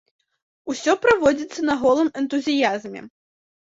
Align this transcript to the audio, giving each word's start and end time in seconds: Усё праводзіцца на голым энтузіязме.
Усё 0.73 0.95
праводзіцца 1.03 1.67
на 1.69 1.75
голым 1.85 2.09
энтузіязме. 2.23 3.01